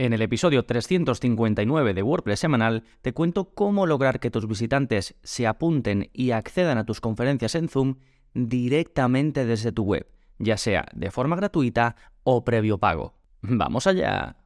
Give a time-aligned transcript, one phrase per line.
[0.00, 5.44] En el episodio 359 de WordPress semanal te cuento cómo lograr que tus visitantes se
[5.48, 7.96] apunten y accedan a tus conferencias en Zoom
[8.32, 10.06] directamente desde tu web,
[10.38, 13.18] ya sea de forma gratuita o previo pago.
[13.42, 14.36] ¡Vamos allá!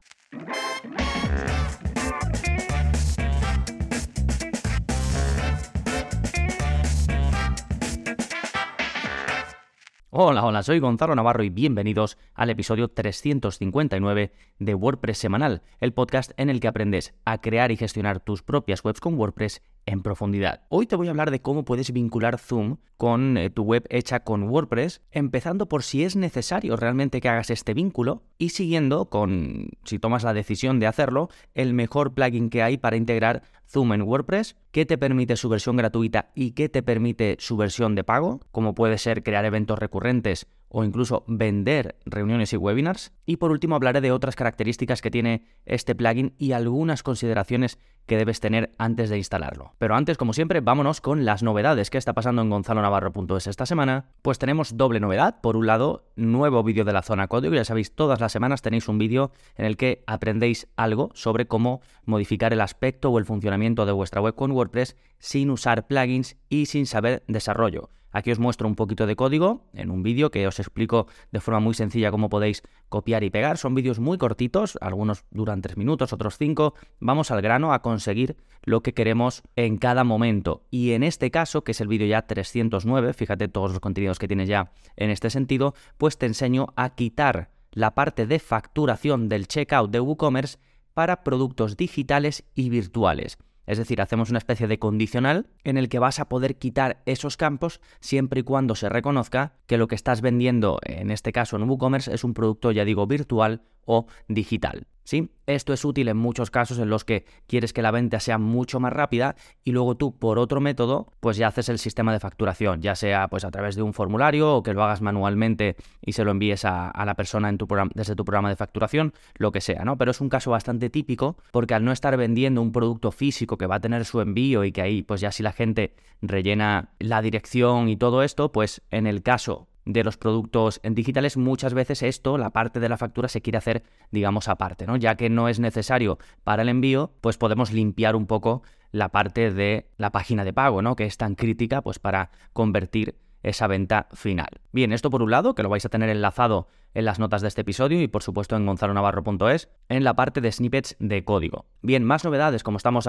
[10.15, 16.33] Hola, hola, soy Gonzalo Navarro y bienvenidos al episodio 359 de WordPress Semanal, el podcast
[16.37, 20.61] en el que aprendes a crear y gestionar tus propias webs con WordPress en profundidad.
[20.69, 24.21] Hoy te voy a hablar de cómo puedes vincular Zoom con eh, tu web hecha
[24.21, 29.69] con WordPress, empezando por si es necesario realmente que hagas este vínculo y siguiendo con,
[29.83, 34.03] si tomas la decisión de hacerlo, el mejor plugin que hay para integrar Zoom en
[34.03, 38.39] WordPress, qué te permite su versión gratuita y qué te permite su versión de pago,
[38.51, 43.13] como puede ser crear eventos recurrentes o incluso vender reuniones y webinars.
[43.27, 47.77] Y por último hablaré de otras características que tiene este plugin y algunas consideraciones
[48.07, 49.75] que debes tener antes de instalarlo.
[49.77, 54.09] Pero antes, como siempre, vámonos con las novedades que está pasando en gonzalonavarro.es esta semana.
[54.23, 55.39] Pues tenemos doble novedad.
[55.41, 57.53] Por un lado, nuevo vídeo de la zona código.
[57.53, 61.81] Ya sabéis, todas las semanas tenéis un vídeo en el que aprendéis algo sobre cómo
[62.03, 66.65] modificar el aspecto o el funcionamiento de vuestra web con WordPress sin usar plugins y
[66.65, 67.89] sin saber desarrollo.
[68.13, 71.59] Aquí os muestro un poquito de código en un vídeo que os explico de forma
[71.59, 73.57] muy sencilla cómo podéis copiar y pegar.
[73.57, 76.75] Son vídeos muy cortitos, algunos duran 3 minutos, otros 5.
[76.99, 80.63] Vamos al grano a conseguir lo que queremos en cada momento.
[80.69, 84.27] Y en este caso, que es el vídeo ya 309, fíjate todos los contenidos que
[84.27, 89.47] tienes ya en este sentido, pues te enseño a quitar la parte de facturación del
[89.47, 90.59] checkout de WooCommerce
[90.93, 93.39] para productos digitales y virtuales.
[93.65, 97.37] Es decir, hacemos una especie de condicional en el que vas a poder quitar esos
[97.37, 101.69] campos siempre y cuando se reconozca que lo que estás vendiendo, en este caso en
[101.69, 104.87] WooCommerce, es un producto, ya digo, virtual o digital.
[105.03, 105.31] ¿Sí?
[105.45, 108.79] Esto es útil en muchos casos en los que quieres que la venta sea mucho
[108.79, 112.81] más rápida y luego tú por otro método pues ya haces el sistema de facturación,
[112.81, 116.23] ya sea pues a través de un formulario o que lo hagas manualmente y se
[116.23, 117.51] lo envíes a, la persona
[117.93, 119.97] desde tu programa de facturación, lo que sea, ¿no?
[119.97, 123.67] Pero es un caso bastante típico porque al no estar vendiendo un producto físico que
[123.67, 127.21] va a tener su envío y que ahí pues ya si la gente rellena la
[127.21, 132.37] dirección y todo esto, pues en el caso de los productos digitales, muchas veces esto,
[132.37, 134.95] la parte de la factura, se quiere hacer, digamos, aparte, ¿no?
[134.95, 139.51] Ya que no es necesario para el envío, pues podemos limpiar un poco la parte
[139.51, 140.95] de la página de pago, ¿no?
[140.95, 144.62] Que es tan crítica, pues para convertir esa venta final.
[144.73, 147.47] Bien, esto por un lado, que lo vais a tener enlazado en las notas de
[147.47, 151.65] este episodio y por supuesto en gonzalonavarro.es en la parte de snippets de código.
[151.81, 153.07] Bien, más novedades, como estamos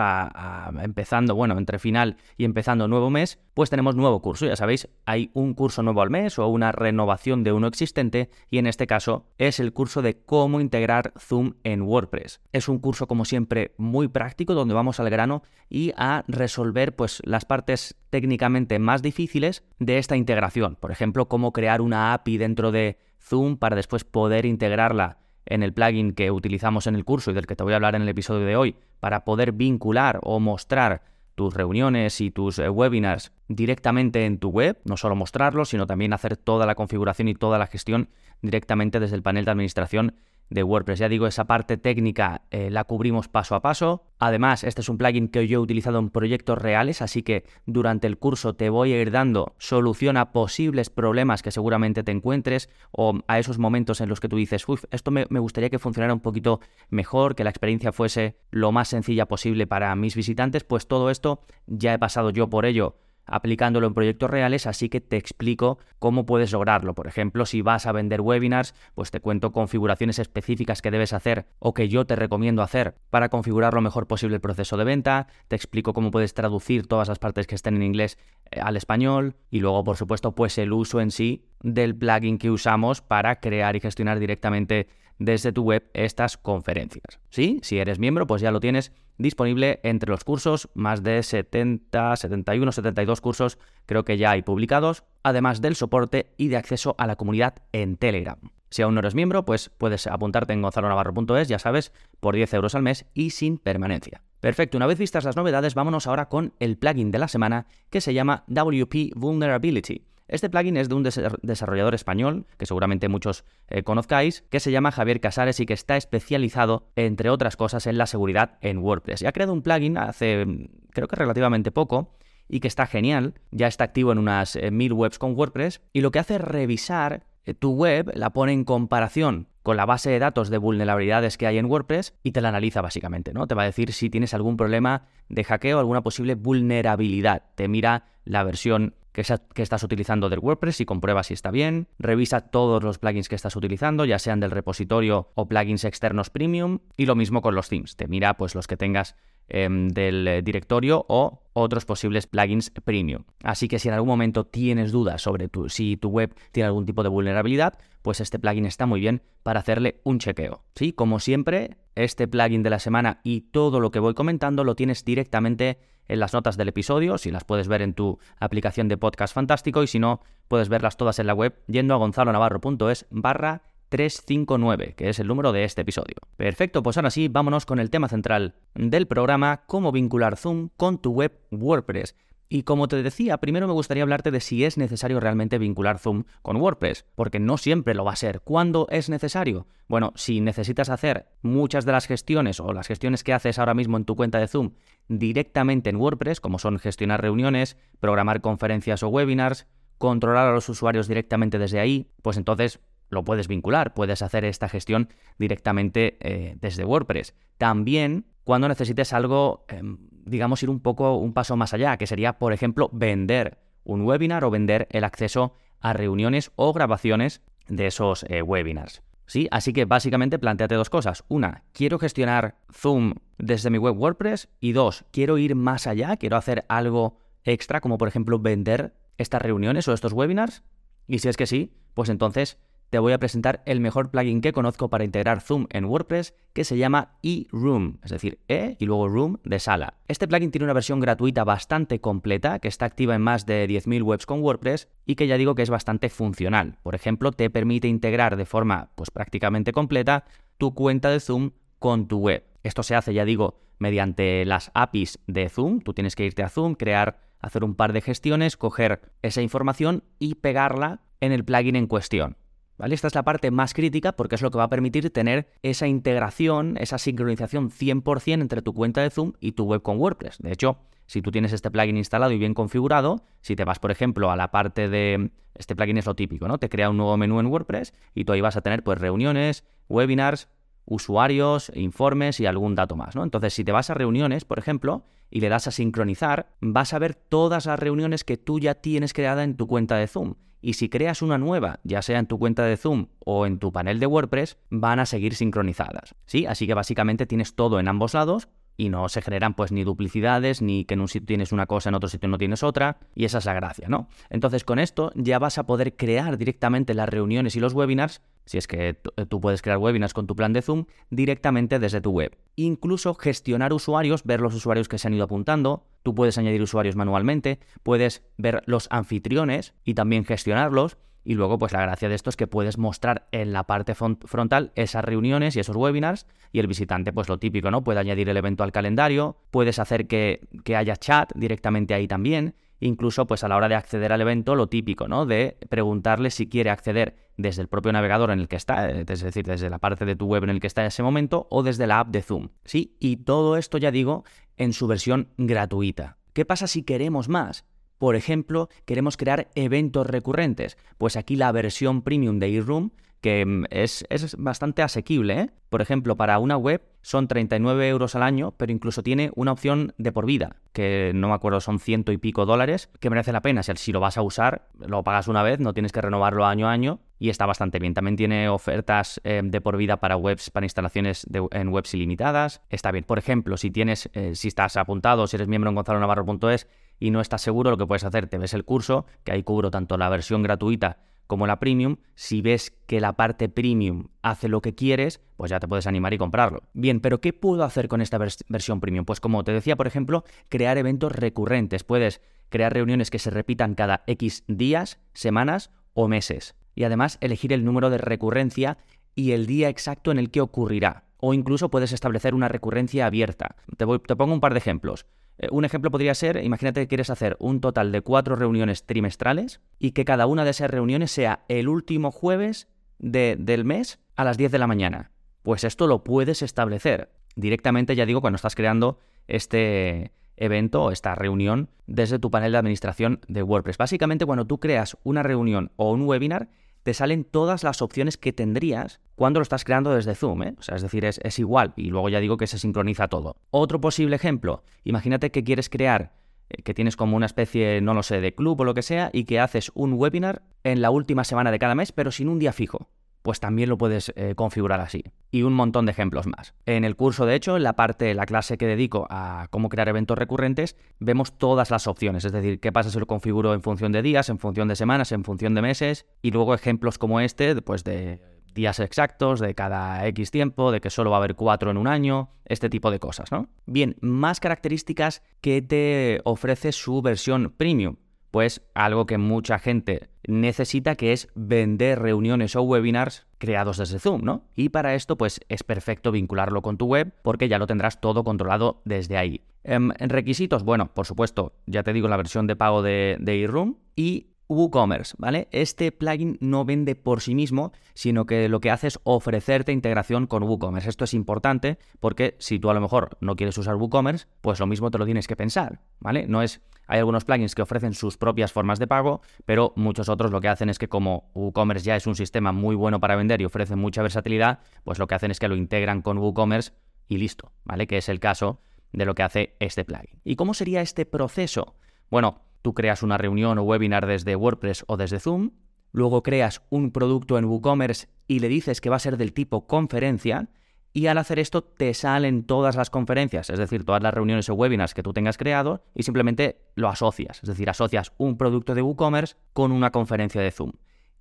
[0.83, 5.31] empezando, bueno, entre final y empezando nuevo mes, pues tenemos nuevo curso, ya sabéis, hay
[5.33, 9.27] un curso nuevo al mes o una renovación de uno existente y en este caso
[9.39, 12.41] es el curso de cómo integrar Zoom en WordPress.
[12.53, 17.23] Es un curso como siempre muy práctico donde vamos al grano y a resolver pues
[17.25, 20.77] las partes técnicamente más difíciles de esta integración.
[20.77, 25.17] Por ejemplo, cómo crear una API dentro de Zoom para después poder integrarla
[25.47, 27.95] en el plugin que utilizamos en el curso y del que te voy a hablar
[27.95, 31.03] en el episodio de hoy, para poder vincular o mostrar
[31.35, 36.13] tus reuniones y tus eh, webinars directamente en tu web, no solo mostrarlos, sino también
[36.13, 38.09] hacer toda la configuración y toda la gestión
[38.41, 40.15] directamente desde el panel de administración
[40.51, 40.99] de WordPress.
[40.99, 44.05] Ya digo, esa parte técnica eh, la cubrimos paso a paso.
[44.19, 48.07] Además, este es un plugin que yo he utilizado en proyectos reales, así que durante
[48.07, 52.71] el curso te voy a ir dando solución a posibles problemas que seguramente te encuentres
[52.91, 55.79] o a esos momentos en los que tú dices, uff, esto me, me gustaría que
[55.79, 60.65] funcionara un poquito mejor, que la experiencia fuese lo más sencilla posible para mis visitantes,
[60.65, 62.97] pues todo esto ya he pasado yo por ello
[63.27, 66.95] aplicándolo en proyectos reales, así que te explico cómo puedes lograrlo.
[66.95, 71.47] Por ejemplo, si vas a vender webinars, pues te cuento configuraciones específicas que debes hacer
[71.59, 75.27] o que yo te recomiendo hacer para configurar lo mejor posible el proceso de venta,
[75.49, 78.19] te explico cómo puedes traducir todas las partes que estén en inglés
[78.51, 82.51] eh, al español y luego, por supuesto, pues el uso en sí del plugin que
[82.51, 84.89] usamos para crear y gestionar directamente
[85.19, 87.21] desde tu web estas conferencias.
[87.31, 87.61] ¿Sí?
[87.63, 92.73] Si eres miembro, pues ya lo tienes disponible entre los cursos, más de 70, 71,
[92.73, 97.17] 72 cursos creo que ya hay publicados, además del soporte y de acceso a la
[97.17, 98.39] comunidad en Telegram.
[98.71, 102.75] Si aún no eres miembro, pues puedes apuntarte en gonzalonavarro.es, ya sabes, por 10 euros
[102.75, 104.23] al mes y sin permanencia.
[104.41, 108.01] Perfecto, una vez vistas las novedades, vámonos ahora con el plugin de la semana que
[108.01, 110.03] se llama WP Vulnerability.
[110.27, 114.91] Este plugin es de un desarrollador español, que seguramente muchos eh, conozcáis, que se llama
[114.91, 119.23] Javier Casares y que está especializado, entre otras cosas, en la seguridad en WordPress.
[119.23, 120.47] Y ha creado un plugin hace,
[120.91, 122.15] creo que relativamente poco,
[122.49, 126.01] y que está genial, ya está activo en unas eh, mil webs con WordPress, y
[126.01, 130.11] lo que hace es revisar eh, tu web, la pone en comparación con la base
[130.11, 133.47] de datos de vulnerabilidades que hay en WordPress y te la analiza básicamente, ¿no?
[133.47, 137.45] Te va a decir si tienes algún problema de hackeo alguna posible vulnerabilidad.
[137.55, 141.87] Te mira la versión que, estás utilizando del WordPress y comprueba si está bien.
[141.99, 146.81] Revisa todos los plugins que estás utilizando, ya sean del repositorio o plugins externos premium.
[146.97, 147.97] Y lo mismo con los themes.
[147.97, 149.17] Te mira pues los que tengas
[149.47, 153.25] Em, del eh, directorio o otros posibles plugins premium.
[153.43, 156.87] Así que si en algún momento tienes dudas sobre tu, si tu web tiene algún
[156.87, 160.65] tipo de vulnerabilidad, pues este plugin está muy bien para hacerle un chequeo.
[160.75, 160.95] ¿sí?
[160.95, 165.05] Como siempre, este plugin de la semana y todo lo que voy comentando lo tienes
[165.05, 165.79] directamente
[166.09, 169.83] en las notas del episodio, si las puedes ver en tu aplicación de podcast fantástico
[169.83, 175.09] y si no, puedes verlas todas en la web yendo a gonzalonavarro.es barra 359, que
[175.09, 176.17] es el número de este episodio.
[176.37, 180.99] Perfecto, pues ahora sí, vámonos con el tema central del programa, cómo vincular Zoom con
[180.99, 182.17] tu web WordPress.
[182.49, 186.25] Y como te decía, primero me gustaría hablarte de si es necesario realmente vincular Zoom
[186.43, 188.43] con WordPress, porque no siempre lo va a ser.
[188.43, 189.67] ¿Cuándo es necesario?
[189.89, 193.97] Bueno, si necesitas hacer muchas de las gestiones o las gestiones que haces ahora mismo
[193.97, 194.73] en tu cuenta de Zoom
[195.09, 199.67] directamente en WordPress, como son gestionar reuniones, programar conferencias o webinars,
[199.99, 204.69] controlar a los usuarios directamente desde ahí, pues entonces lo puedes vincular, puedes hacer esta
[204.69, 205.09] gestión
[205.39, 207.35] directamente eh, desde WordPress.
[207.59, 212.39] También cuando necesites algo, em, digamos, ir un poco, un paso más allá, que sería,
[212.39, 218.25] por ejemplo, vender un webinar o vender el acceso a reuniones o grabaciones de esos
[218.29, 219.03] eh, webinars.
[219.27, 219.49] ¿Sí?
[219.51, 221.25] Así que básicamente planteate dos cosas.
[221.29, 224.49] Una, quiero gestionar Zoom desde mi web WordPress.
[224.61, 229.41] Y dos, quiero ir más allá, quiero hacer algo extra, como por ejemplo vender estas
[229.41, 230.63] reuniones o estos webinars.
[231.07, 232.59] Y si es que sí, pues entonces
[232.91, 236.65] te voy a presentar el mejor plugin que conozco para integrar Zoom en WordPress que
[236.65, 239.95] se llama eRoom, es decir, E y luego Room de sala.
[240.07, 244.03] Este plugin tiene una versión gratuita bastante completa que está activa en más de 10.000
[244.03, 246.79] webs con WordPress y que ya digo que es bastante funcional.
[246.83, 250.25] Por ejemplo, te permite integrar de forma pues prácticamente completa
[250.59, 252.45] tu cuenta de Zoom con tu web.
[252.63, 255.81] Esto se hace, ya digo, mediante las APIs de Zoom.
[255.81, 260.05] Tú tienes que irte a Zoom, crear, hacer un par de gestiones, coger esa información
[260.19, 262.37] y pegarla en el plugin en cuestión.
[262.79, 265.87] Esta es la parte más crítica porque es lo que va a permitir tener esa
[265.87, 270.39] integración, esa sincronización 100% entre tu cuenta de Zoom y tu web con WordPress.
[270.39, 273.91] De hecho, si tú tienes este plugin instalado y bien configurado, si te vas, por
[273.91, 275.31] ejemplo, a la parte de...
[275.55, 276.59] Este plugin es lo típico, ¿no?
[276.59, 279.65] Te crea un nuevo menú en WordPress y tú ahí vas a tener pues reuniones,
[279.89, 280.49] webinars,
[280.85, 283.15] usuarios, informes y algún dato más.
[283.15, 286.99] Entonces, si te vas a reuniones, por ejemplo, y le das a sincronizar, vas a
[286.99, 290.35] ver todas las reuniones que tú ya tienes creada en tu cuenta de Zoom
[290.65, 293.71] y si creas una nueva, ya sea en tu cuenta de Zoom o en tu
[293.71, 296.15] panel de WordPress, van a seguir sincronizadas.
[296.25, 296.47] ¿Sí?
[296.47, 300.63] Así que básicamente tienes todo en ambos lados y no se generan pues ni duplicidades,
[300.63, 303.25] ni que en un sitio tienes una cosa, en otro sitio no tienes otra, y
[303.25, 304.09] esa es la gracia, ¿no?
[304.31, 308.59] Entonces con esto ya vas a poder crear directamente las reuniones y los webinars si
[308.59, 312.11] es que eh, tú puedes crear webinars con tu plan de Zoom directamente desde tu
[312.11, 312.37] web.
[312.57, 316.97] Incluso gestionar usuarios, ver los usuarios que se han ido apuntando, tú puedes añadir usuarios
[316.97, 320.99] manualmente, puedes ver los anfitriones y también gestionarlos.
[321.25, 324.73] Y luego, pues la gracia de esto es que puedes mostrar en la parte frontal
[324.75, 327.83] esas reuniones y esos webinars y el visitante, pues lo típico, ¿no?
[327.83, 332.55] Puede añadir el evento al calendario, puedes hacer que, que haya chat directamente ahí también
[332.81, 335.27] incluso pues a la hora de acceder al evento, lo típico, ¿no?
[335.27, 339.45] De preguntarle si quiere acceder desde el propio navegador en el que está, es decir,
[339.45, 341.87] desde la parte de tu web en el que está en ese momento, o desde
[341.87, 342.51] la app de Zoom.
[342.65, 344.25] Sí, y todo esto ya digo
[344.57, 346.19] en su versión gratuita.
[346.33, 347.65] ¿Qué pasa si queremos más?
[347.99, 350.77] Por ejemplo, queremos crear eventos recurrentes.
[350.99, 352.91] Pues aquí la versión premium de eRoom
[353.25, 354.05] que mm, es,
[354.37, 355.41] bastante asequible.
[355.41, 355.51] ¿eh?
[355.71, 359.95] Por ejemplo, para una web son 39 euros al año, pero incluso tiene una opción
[359.97, 363.41] de por vida, que no me acuerdo, son ciento y pico dólares, que merece la
[363.41, 363.63] pena.
[363.63, 366.73] Si, lo vas a usar, lo pagas una vez, no tienes que renovarlo año a
[366.73, 367.95] año y está bastante bien.
[367.95, 372.61] También tiene ofertas eh, de por vida para webs, para instalaciones en webs ilimitadas.
[372.69, 373.05] Está bien.
[373.05, 376.67] Por ejemplo, si tienes, eh, si estás apuntado, si eres miembro en gonzalonavarro.es
[376.99, 379.71] y no estás seguro, lo que puedes hacer, te ves el curso, que ahí cubro
[379.71, 384.61] tanto la versión gratuita como la premium, si ves que la parte premium hace lo
[384.61, 386.63] que quieres, pues ya te puedes animar y comprarlo.
[386.75, 389.05] Bien, pero ¿qué puedo hacer con esta versión premium?
[389.05, 391.85] Pues como te decía, por ejemplo, crear eventos recurrentes.
[391.85, 392.21] Puedes
[392.51, 396.55] crear reuniones que se repitan cada X días, semanas o meses.
[396.75, 398.79] Y además elegir el número de recurrencia
[399.15, 401.05] y el día exacto en el que ocurrirá.
[401.19, 403.57] O incluso puedes establecer una recurrencia abierta.
[403.77, 405.07] Te, te pongo un par de ejemplos.
[405.39, 409.61] Eh, un ejemplo podría ser, imagínate que quieres hacer un total de cuatro reuniones trimestrales
[409.79, 414.37] y que cada una de esas reuniones sea el último jueves del mes a las
[414.37, 415.11] 10 de la mañana.
[415.43, 421.15] Pues esto lo puedes establecer directamente, ya digo, cuando estás creando este evento o esta
[421.15, 423.79] reunión desde tu panel de administración de WordPress.
[423.79, 426.49] Básicamente, cuando tú creas una reunión o un webinar,
[426.85, 430.43] te salen todas las opciones que tendrías cuando lo estás creando desde Zoom.
[430.43, 430.55] ¿eh?
[430.59, 431.73] O sea, es decir, es, es igual.
[431.77, 433.37] Y luego ya digo que se sincroniza todo.
[433.51, 436.13] Otro posible ejemplo, imagínate que quieres crear
[436.51, 439.11] eh, que tienes como una especie, no lo sé, de club o lo que sea,
[439.13, 442.39] y que haces un webinar en la última semana de cada mes, pero sin un
[442.39, 442.89] día fijo
[443.25, 445.03] pues también lo puedes eh, configurar así.
[445.31, 446.53] Y un montón de ejemplos más.
[446.67, 449.89] En el curso, de hecho, en la parte, la clase que dedico a cómo crear
[449.89, 452.27] eventos recurrentes, vemos todas las opciones.
[452.27, 455.11] Es decir, qué pasa si lo configuro en función de días, en función de semanas,
[455.11, 456.05] en función de meses.
[456.21, 458.21] Y luego ejemplos como este, pues de
[458.53, 461.87] días exactos, de cada X tiempo, de que solo va a haber cuatro en un
[461.87, 463.49] año, este tipo de cosas, ¿no?
[463.65, 467.97] Bien, más características que te ofrece su versión premium
[468.35, 474.25] pues algo que mucha gente necesita que es vender reuniones o webinars creados desde Zoom,
[474.25, 474.43] ¿no?
[474.57, 478.25] Y para esto pues es perfecto vincularlo con tu web porque ya lo tendrás todo
[478.25, 479.43] controlado desde ahí.
[479.63, 483.69] En em, requisitos, bueno, por supuesto, ya te digo la versión de pago de, de
[483.95, 485.49] y WooCommerce, ¿vale?
[485.51, 490.27] Este plugin no vende por sí mismo, sino que lo que hace es ofrecerte integración
[490.27, 490.89] con WooCommerce.
[490.89, 494.67] Esto es importante porque si tú a lo mejor no quieres usar WooCommerce, pues lo
[494.67, 496.27] mismo te lo tienes que pensar, ¿vale?
[496.27, 500.31] No es hay algunos plugins que ofrecen sus propias formas de pago, pero muchos otros
[500.31, 503.41] lo que hacen es que como WooCommerce ya es un sistema muy bueno para vender
[503.41, 506.73] y ofrece mucha versatilidad, pues lo que hacen es que lo integran con WooCommerce
[507.09, 507.87] y listo, ¿vale?
[507.87, 508.61] Que es el caso
[508.93, 510.21] de lo que hace este plugin.
[510.25, 511.75] ¿Y cómo sería este proceso?
[512.11, 515.51] Bueno, tú creas una reunión o webinar desde WordPress o desde Zoom,
[515.93, 519.67] luego creas un producto en WooCommerce y le dices que va a ser del tipo
[519.67, 520.49] conferencia,
[520.97, 524.55] y al hacer esto te salen todas las conferencias, es decir, todas las reuniones o
[524.55, 528.83] webinars que tú tengas creado y simplemente lo asocias, es decir, asocias un producto de
[528.83, 530.73] WooCommerce con una conferencia de Zoom.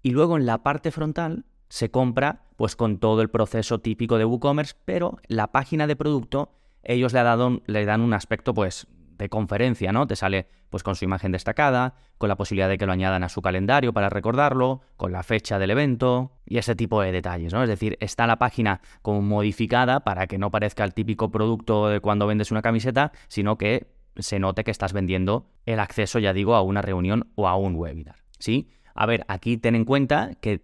[0.03, 4.25] Y luego en la parte frontal se compra pues con todo el proceso típico de
[4.25, 6.51] WooCommerce, pero la página de producto
[6.83, 8.85] ellos le, dado, le dan un aspecto pues
[9.17, 10.07] de conferencia, ¿no?
[10.07, 13.29] Te sale pues con su imagen destacada, con la posibilidad de que lo añadan a
[13.29, 17.63] su calendario para recordarlo, con la fecha del evento y ese tipo de detalles, ¿no?
[17.63, 21.99] Es decir, está la página como modificada para que no parezca el típico producto de
[21.99, 26.55] cuando vendes una camiseta, sino que se note que estás vendiendo el acceso, ya digo,
[26.55, 28.69] a una reunión o a un webinar, ¿sí?
[28.95, 30.63] A ver, aquí ten en cuenta que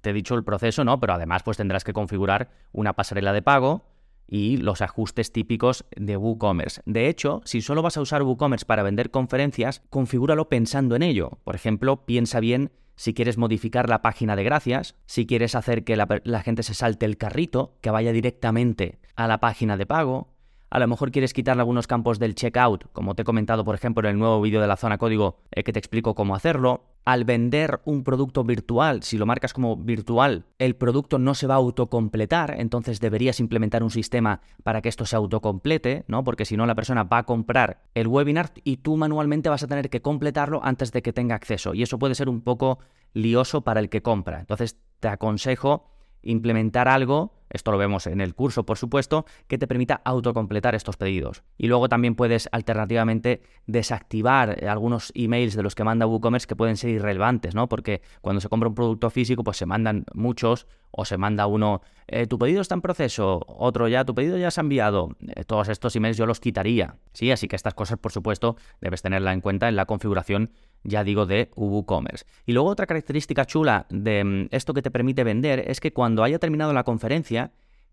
[0.00, 1.00] te he dicho el proceso, ¿no?
[1.00, 3.84] Pero además pues tendrás que configurar una pasarela de pago,
[4.32, 6.80] y los ajustes típicos de WooCommerce.
[6.86, 11.38] De hecho, si solo vas a usar WooCommerce para vender conferencias, configúralo pensando en ello.
[11.44, 15.96] Por ejemplo, piensa bien si quieres modificar la página de gracias, si quieres hacer que
[15.96, 20.28] la, gente se salte el carrito, que vaya directamente a la página de pago,
[20.70, 24.08] a lo mejor quieres quitarle algunos campos del checkout, como te he comentado, por ejemplo,
[24.08, 26.84] en el nuevo vídeo de la zona código eh, que te explico cómo hacerlo.
[27.04, 31.54] Al vender un producto virtual, si lo marcas como virtual, el producto no se va
[31.54, 36.22] a autocompletar, entonces deberías implementar un sistema para que esto se autocomplete, ¿no?
[36.22, 39.66] Porque si no, la persona va a comprar el webinar y tú manualmente vas a
[39.66, 41.74] tener que completarlo antes de que tenga acceso.
[41.74, 42.78] Y eso puede ser un poco
[43.14, 44.38] lioso para el que compra.
[44.38, 45.90] Entonces, te aconsejo
[46.22, 50.96] implementar algo esto lo vemos en el curso, por supuesto, que te permita autocompletar estos
[50.96, 51.44] pedidos.
[51.58, 56.76] Y luego también puedes alternativamente desactivar algunos emails de los que manda WooCommerce que pueden
[56.76, 57.68] ser irrelevantes, ¿no?
[57.68, 61.80] Porque cuando se compra un producto físico, pues se mandan muchos o se manda uno,
[62.06, 65.16] eh, tu pedido está en proceso, otro ya, tu pedido ya se ha enviado.
[65.26, 67.30] Eh, todos estos emails yo los quitaría, ¿sí?
[67.30, 70.50] Así que estas cosas, por supuesto, debes tenerla en cuenta en la configuración,
[70.84, 72.26] ya digo, de WooCommerce.
[72.44, 76.22] Y luego otra característica chula de mm, esto que te permite vender es que cuando
[76.22, 77.41] haya terminado la conferencia,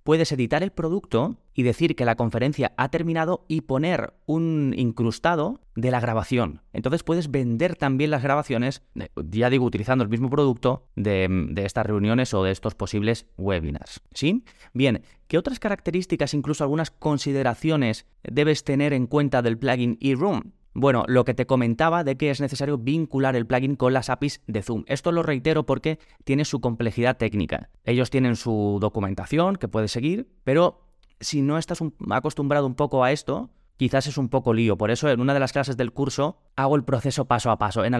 [0.09, 5.61] puedes editar el producto y decir que la conferencia ha terminado y poner un incrustado
[5.75, 6.63] de la grabación.
[6.73, 8.81] Entonces puedes vender también las grabaciones,
[9.15, 14.01] ya digo, utilizando el mismo producto de, estas reuniones o de estos posibles webinars.
[14.15, 14.43] ¿Sí?
[14.73, 20.53] Bien, ¿qué otras características, incluso algunas consideraciones, debes tener en cuenta del plugin eRoom?
[20.73, 24.41] Bueno, lo que te comentaba de que es necesario vincular el plugin con las APIs
[24.47, 24.83] de Zoom.
[24.88, 27.69] Esto lo reitero porque tiene su complejidad técnica.
[27.83, 30.81] Ellos tienen su documentación que puedes seguir, pero
[31.19, 31.79] si no estás
[32.11, 34.77] acostumbrado un poco a esto, quizás es un poco lío.
[34.77, 37.83] Por eso en una de las clases del curso hago el proceso paso a paso.
[37.83, 37.95] En,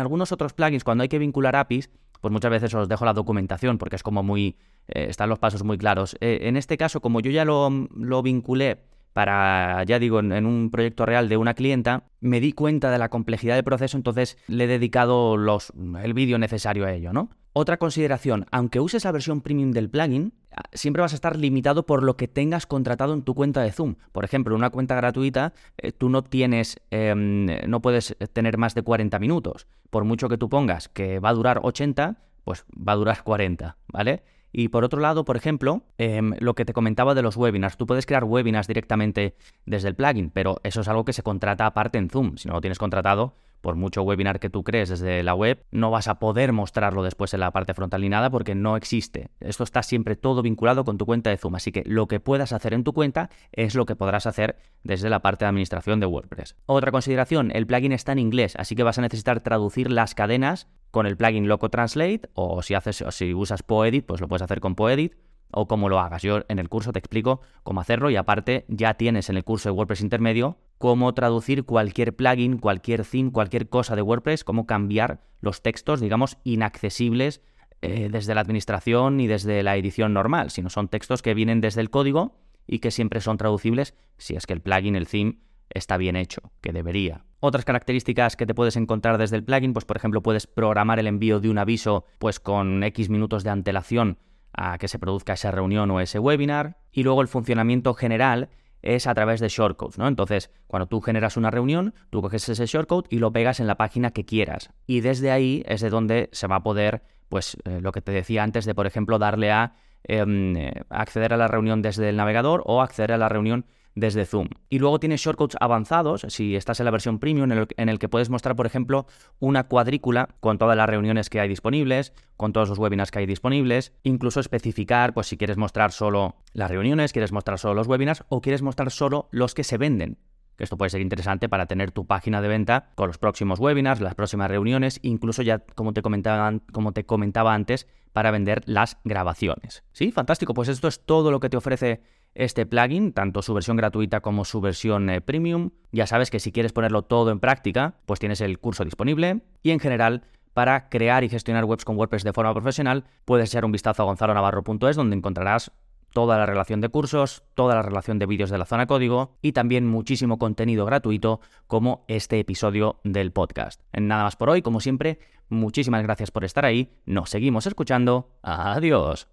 [0.00, 3.78] algunos otros plugins, cuando hay que vincular APIs, pues muchas veces os dejo la documentación
[3.78, 4.56] porque es como muy...
[4.88, 6.16] Eh, están los pasos muy claros.
[6.20, 8.80] Eh, en este caso, como yo ya lo, lo vinculé
[9.12, 13.08] para, ya digo, en, un proyecto real de una clienta, me di cuenta de la
[13.08, 17.30] complejidad del proceso, entonces le he dedicado los, el vídeo necesario a ello, ¿no?
[17.54, 20.32] Otra consideración, aunque uses la versión premium del plugin,
[20.72, 23.96] siempre vas a estar limitado por lo que tengas contratado en tu cuenta de Zoom.
[24.12, 28.82] Por ejemplo, una cuenta gratuita, eh, tú no tienes, em, no puedes tener más de
[28.82, 29.66] 40 minutos.
[29.90, 33.76] Por mucho que tú pongas que va a durar 80, pues va a durar 40,
[33.88, 34.22] ¿vale?
[34.52, 37.76] Y por otro lado, por ejemplo, em, lo que te comentaba de los webinars.
[37.76, 41.66] Tú puedes crear webinars directamente desde el plugin, pero eso es algo que se contrata
[41.66, 42.36] aparte en Zoom.
[42.36, 45.90] Si no lo tienes contratado, por mucho webinar que tú crees desde la web, no
[45.90, 49.30] vas a poder mostrarlo después en la parte frontal ni nada porque no existe.
[49.40, 52.52] Esto está siempre todo vinculado con tu cuenta de Zoom, así que lo que puedas
[52.52, 56.06] hacer en tu cuenta es lo que podrás hacer desde la parte de administración de
[56.06, 56.56] WordPress.
[56.66, 60.68] Otra consideración, el plugin está en inglés, así que vas a necesitar traducir las cadenas
[60.90, 64.60] con el plugin Loco Translate o si haces si usas Poedit, pues lo puedes hacer
[64.60, 65.14] con Poedit
[65.52, 66.22] o cómo lo hagas.
[66.22, 69.68] Yo en el curso te explico cómo hacerlo y aparte ya tienes en el curso
[69.68, 75.20] de WordPress intermedio cómo traducir cualquier plugin, cualquier theme, cualquier cosa de WordPress, cómo cambiar
[75.40, 77.40] los textos, digamos, inaccesibles
[77.82, 81.80] eh, desde la administración y desde la edición normal, sino son textos que vienen desde
[81.80, 85.38] el código y que siempre son traducibles si es que el plugin, el theme,
[85.70, 87.24] está bien hecho, que debería.
[87.40, 91.08] Otras características que te puedes encontrar desde el plugin, pues por ejemplo puedes programar el
[91.08, 94.18] envío de un aviso pues con X minutos de antelación
[94.52, 96.78] a que se produzca esa reunión o ese webinar.
[96.92, 98.50] Y luego el funcionamiento general
[98.82, 100.08] es a través de shortcodes, ¿no?
[100.08, 103.76] Entonces, cuando tú generas una reunión, tú coges ese shortcode y lo pegas en la
[103.76, 104.70] página que quieras.
[104.86, 108.12] Y desde ahí es de donde se va a poder, pues, eh, lo que te
[108.12, 112.16] decía antes de, por ejemplo, darle a em, eh, acceder a la reunión desde el
[112.16, 114.48] navegador o acceder a la reunión desde Zoom.
[114.68, 118.30] Y luego tienes shortcuts avanzados, si estás en la versión premium, en el, que puedes
[118.30, 119.06] mostrar, por ejemplo,
[119.38, 123.26] una cuadrícula con todas las reuniones que hay disponibles, con todos los webinars que hay
[123.26, 128.24] disponibles, incluso especificar, pues si quieres mostrar solo las reuniones, quieres mostrar solo los webinars
[128.28, 130.18] o quieres mostrar solo los que se venden.
[130.56, 134.00] Que esto puede ser interesante para tener tu página de venta con los próximos webinars,
[134.00, 139.82] las próximas reuniones, incluso ya como te como te comentaba antes, para vender las grabaciones.
[139.92, 140.54] Sí, fantástico.
[140.54, 142.02] Pues esto es todo lo que te ofrece
[142.34, 145.70] este plugin, tanto su versión gratuita como su versión eh, premium.
[145.90, 149.70] Ya sabes que si quieres ponerlo todo en práctica, pues tienes el curso disponible y
[149.70, 150.22] en general
[150.54, 154.06] para crear y gestionar webs con WordPress de forma profesional, puedes echar un vistazo a
[154.06, 155.72] gonzalonavarro.es donde encontrarás
[156.12, 159.52] toda la relación de cursos, toda la relación de vídeos de la zona código y
[159.52, 163.80] también muchísimo contenido gratuito como este episodio del podcast.
[163.98, 169.28] Nada más por hoy, como siempre, muchísimas gracias por estar ahí, nos seguimos escuchando, adiós.